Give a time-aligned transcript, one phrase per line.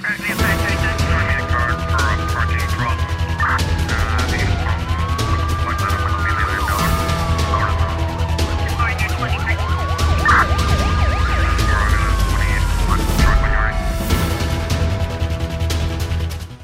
[0.00, 0.37] Currently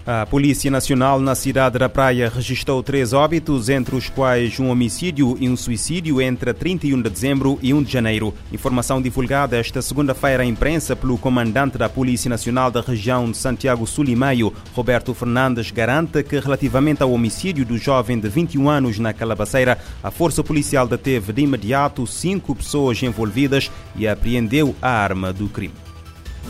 [0.06, 5.34] A Polícia Nacional na cidade da Praia registrou três óbitos, entre os quais um homicídio
[5.40, 8.34] e um suicídio entre 31 de dezembro e 1 de janeiro.
[8.52, 13.86] Informação divulgada esta segunda-feira à imprensa pelo comandante da Polícia Nacional da região de Santiago
[13.86, 18.98] Sul e Meio, Roberto Fernandes, garante que relativamente ao homicídio do jovem de 21 anos
[18.98, 25.32] na Calabaceira, a Força Policial deteve de imediato cinco pessoas envolvidas e apreendeu a arma
[25.32, 25.72] do crime.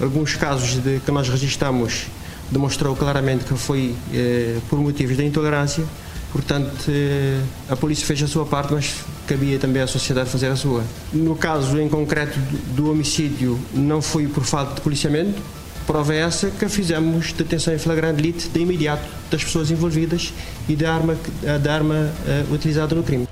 [0.03, 2.09] Alguns casos de que nós registramos
[2.51, 5.85] demonstrou claramente que foi eh, por motivos de intolerância.
[6.33, 10.57] Portanto, eh, a polícia fez a sua parte, mas cabia também à sociedade fazer a
[10.57, 10.83] sua.
[11.13, 12.39] No caso em concreto
[12.75, 15.41] do, homicídio, não foi por falta de policiamento.
[15.87, 20.33] Prova é essa que fizemos detenção em flagrante delito de imediato das pessoas envolvidas
[20.69, 21.17] e da arma,
[21.63, 23.29] da arma uh, utilizada no crime.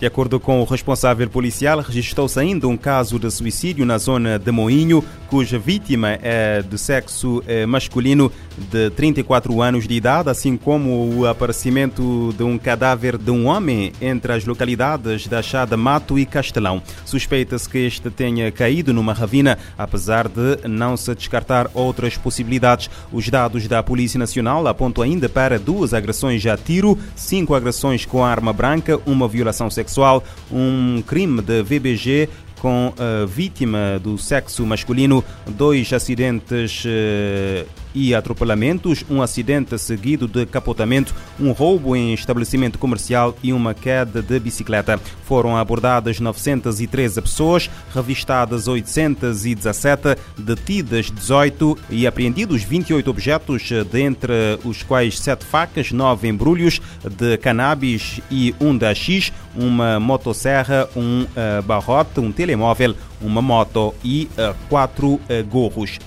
[0.00, 4.50] De acordo com o responsável policial, registrou-se ainda um caso de suicídio na zona de
[4.50, 11.14] Moinho, cuja vítima é de sexo eh, masculino de 34 anos de idade, assim como
[11.14, 16.24] o aparecimento de um cadáver de um homem entre as localidades da Chada Mato e
[16.24, 16.82] Castelão.
[17.04, 22.88] Suspeita-se que este tenha caído numa ravina, apesar de não se descartar outras possibilidades.
[23.12, 28.24] Os dados da Polícia Nacional apontam ainda para duas agressões a tiro, cinco agressões com
[28.24, 29.89] arma branca, uma violação sexual,
[30.50, 32.28] um crime de VBG
[32.60, 40.46] com a vítima do sexo masculino, dois acidentes eh, e atropelamentos, um acidente seguido de
[40.46, 45.00] capotamento, um roubo em estabelecimento comercial e uma queda de bicicleta.
[45.24, 54.32] Foram abordadas 913 pessoas, revistadas 817, detidas 18 e apreendidos 28 objetos, dentre
[54.64, 61.22] os quais 7 facas, 9 embrulhos de cannabis e um da X, uma motosserra, um
[61.22, 65.98] uh, barrote, um telemóvel, uma moto e uh, quatro uh, gorros.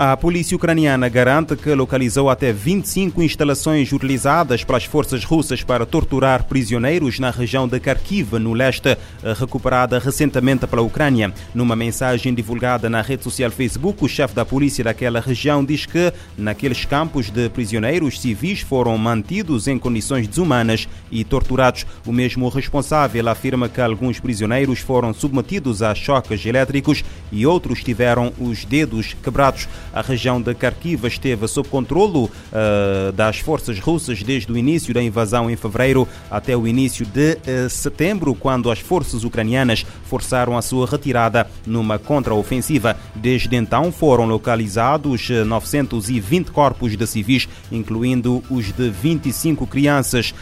[0.00, 6.44] A polícia ucraniana garante que localizou até 25 instalações utilizadas pelas forças russas para torturar
[6.44, 8.96] prisioneiros na região de Kharkiv, no leste,
[9.36, 11.34] recuperada recentemente pela Ucrânia.
[11.52, 16.12] Numa mensagem divulgada na rede social Facebook, o chefe da polícia daquela região diz que
[16.36, 21.84] naqueles campos de prisioneiros civis foram mantidos em condições desumanas e torturados.
[22.06, 28.32] O mesmo responsável afirma que alguns prisioneiros foram submetidos a choques elétricos e outros tiveram
[28.38, 29.66] os dedos quebrados.
[29.92, 35.02] A região de Kharkiv esteve sob controlo uh, das forças russas desde o início da
[35.02, 40.62] invasão em fevereiro até o início de uh, setembro, quando as forças ucranianas forçaram a
[40.62, 42.96] sua retirada numa contraofensiva.
[43.14, 50.34] Desde então foram localizados 920 corpos de civis, incluindo os de 25 crianças,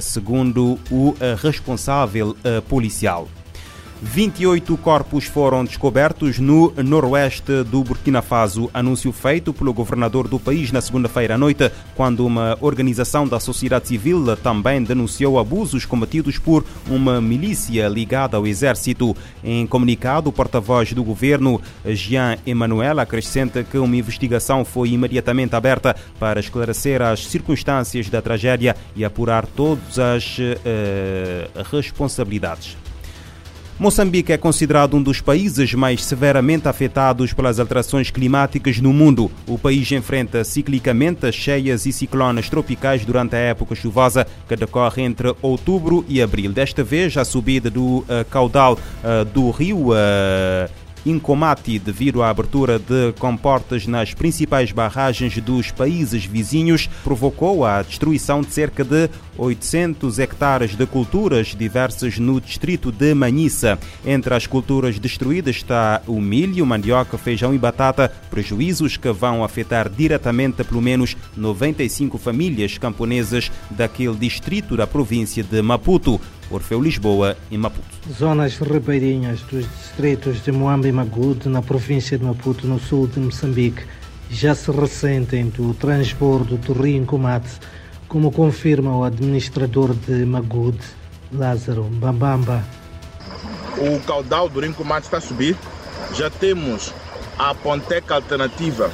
[0.00, 2.36] segundo o responsável
[2.68, 3.28] policial.
[4.02, 10.72] 28 corpos foram descobertos no noroeste do Burkina Faso, anúncio feito pelo governador do país
[10.72, 16.64] na segunda-feira à noite, quando uma organização da sociedade civil também denunciou abusos cometidos por
[16.88, 19.14] uma milícia ligada ao exército.
[19.44, 25.94] Em comunicado, o porta-voz do governo, Jean Emmanuel, acrescenta que uma investigação foi imediatamente aberta
[26.18, 32.78] para esclarecer as circunstâncias da tragédia e apurar todas as uh, responsabilidades.
[33.80, 39.30] Moçambique é considerado um dos países mais severamente afetados pelas alterações climáticas no mundo.
[39.46, 45.34] O país enfrenta ciclicamente cheias e ciclones tropicais durante a época chuvosa que decorre entre
[45.40, 46.52] outubro e abril.
[46.52, 50.70] Desta vez, a subida do uh, caudal uh, do rio uh,
[51.04, 58.40] Incomati devido à abertura de comportas nas principais barragens dos países vizinhos provocou a destruição
[58.40, 63.78] de cerca de 800 hectares de culturas diversas no distrito de Manissa.
[64.04, 69.88] Entre as culturas destruídas está o milho, mandioca, feijão e batata, prejuízos que vão afetar
[69.88, 76.20] diretamente pelo menos 95 famílias camponesas daquele distrito da província de Maputo.
[76.50, 77.86] Orfeu Lisboa e Maputo.
[78.12, 83.20] Zonas ribeirinhas dos distritos de Moamba e Magude, na província de Maputo, no sul de
[83.20, 83.84] Moçambique,
[84.28, 87.50] já se ressentem do transbordo do rio Incomate,
[88.08, 90.84] como confirma o administrador de Magude,
[91.32, 92.64] Lázaro Mbambamba.
[93.78, 95.56] O caudal do rio Incomate está a subir.
[96.14, 96.92] Já temos
[97.38, 98.90] a ponteca alternativa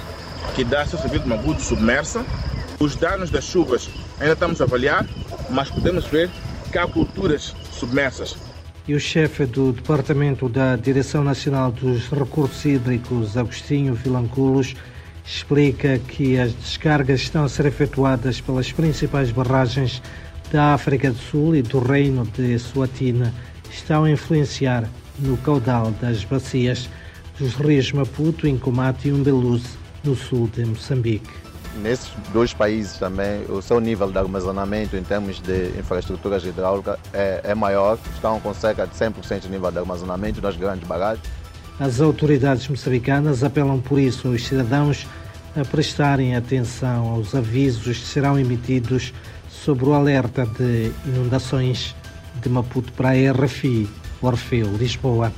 [0.55, 2.25] que dá acesso ao rio de Magude submersa.
[2.79, 3.89] Os danos das chuvas
[4.21, 5.07] ainda estamos a avaliar,
[5.51, 6.31] mas podemos ver
[6.77, 8.37] há culturas submersas.
[8.89, 14.77] E o chefe do Departamento da Direção Nacional dos Recursos Hídricos, Agostinho Vilanculos,
[15.25, 20.01] explica que as descargas estão a ser efetuadas pelas principais barragens
[20.53, 23.35] da África do Sul e do Reino de Suatina
[23.71, 24.89] estão a influenciar
[25.19, 26.89] no caudal das bacias
[27.39, 29.69] dos rios Maputo, Incomate e Umbeluze,
[30.05, 31.29] no sul de Moçambique.
[31.83, 37.41] Nesses dois países também, o seu nível de armazenamento em termos de infraestruturas hidráulicas é,
[37.45, 41.27] é maior, estão com cerca de 100% de nível de armazenamento nas grandes barragens.
[41.79, 45.07] As autoridades moçambicanas apelam por isso aos cidadãos
[45.55, 49.13] a prestarem atenção aos avisos que serão emitidos
[49.49, 51.95] sobre o alerta de inundações
[52.41, 53.89] de Maputo para a RFI,
[54.23, 55.33] Orfeu, Lisboa.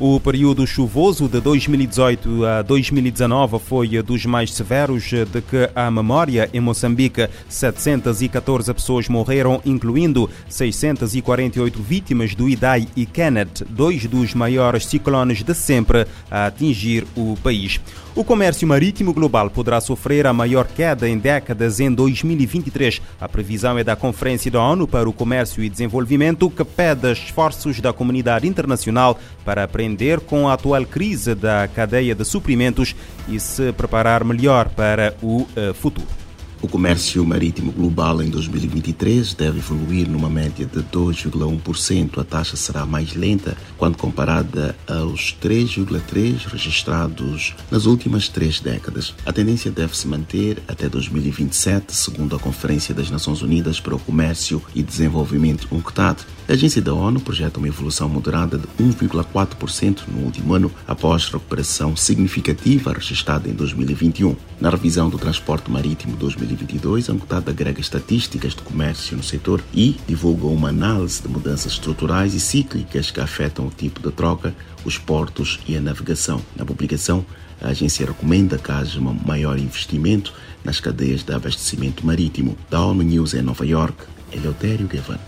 [0.00, 6.48] O período chuvoso de 2018 a 2019 foi dos mais severos de que a memória
[6.54, 7.28] em Moçambique.
[7.48, 15.52] 714 pessoas morreram, incluindo 648 vítimas do Idai e Kenneth, dois dos maiores ciclones de
[15.52, 17.80] sempre a atingir o país.
[18.14, 23.00] O comércio marítimo global poderá sofrer a maior queda em décadas em 2023.
[23.20, 27.80] A previsão é da Conferência da ONU para o Comércio e Desenvolvimento, que pede esforços
[27.80, 29.87] da comunidade internacional para aprender
[30.20, 32.94] com a atual crise da cadeia de suprimentos
[33.28, 36.27] e se preparar melhor para o uh, futuro.
[36.60, 42.18] O comércio marítimo global em 2023 deve evoluir numa média de 2,1%.
[42.18, 49.14] A taxa será mais lenta quando comparada aos 3,3% registrados nas últimas três décadas.
[49.24, 54.00] A tendência deve se manter até 2027, segundo a Conferência das Nações Unidas para o
[54.00, 56.26] Comércio e Desenvolvimento UNCTAD.
[56.48, 61.94] A agência da ONU projeta uma evolução moderada de 1,4% no último ano, após recuperação
[61.94, 64.34] significativa registrada em 2021.
[64.58, 69.62] Na revisão do transporte marítimo 2023, 2022, a UNCTAD agrega estatísticas do comércio no setor
[69.74, 74.54] e divulga uma análise de mudanças estruturais e cíclicas que afetam o tipo de troca,
[74.84, 76.40] os portos e a navegação.
[76.56, 77.24] Na publicação,
[77.60, 80.32] a agência recomenda que haja um maior investimento
[80.64, 82.56] nas cadeias de abastecimento marítimo.
[82.70, 85.18] Da ONU News em Nova York, Eleutério Gavan.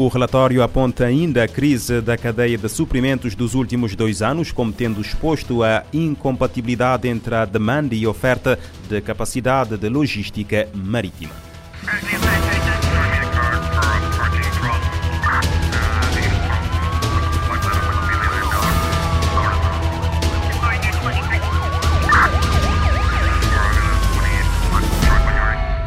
[0.00, 4.72] O relatório aponta ainda a crise da cadeia de suprimentos dos últimos dois anos, como
[4.72, 8.56] tendo exposto a incompatibilidade entre a demanda e oferta
[8.88, 11.34] de capacidade de logística marítima.